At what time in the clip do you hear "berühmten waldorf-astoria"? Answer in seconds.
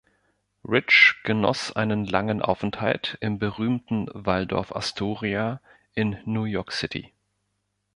3.37-5.61